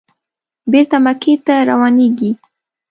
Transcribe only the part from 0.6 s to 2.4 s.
بېرته مکې ته روانېږي.